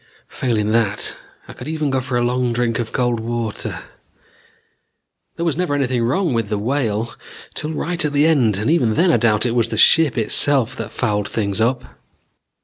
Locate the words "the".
6.49-6.57, 8.11-8.25, 9.69-9.77